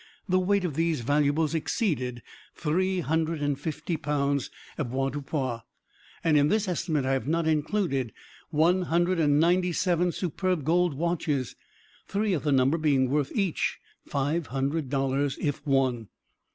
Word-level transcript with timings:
The 0.27 0.39
weight 0.39 0.65
of 0.65 0.73
these 0.73 1.01
valuables 1.01 1.53
exceeded 1.53 2.23
three 2.55 3.01
hundred 3.01 3.39
and 3.43 3.59
fifty 3.59 3.97
pounds 3.97 4.49
avoirdupois; 4.79 5.61
and 6.23 6.37
in 6.39 6.47
this 6.47 6.67
estimate 6.67 7.05
I 7.05 7.13
have 7.13 7.27
not 7.27 7.45
included 7.47 8.11
one 8.49 8.81
hundred 8.81 9.19
and 9.19 9.39
ninety 9.39 9.71
seven 9.73 10.11
superb 10.11 10.63
gold 10.65 10.95
watches; 10.95 11.55
three 12.07 12.33
of 12.33 12.41
the 12.41 12.51
number 12.51 12.79
being 12.79 13.11
worth 13.11 13.31
each 13.35 13.77
five 14.07 14.47
hundred 14.47 14.89
dollars, 14.89 15.37
if 15.39 15.63
one. 15.67 16.07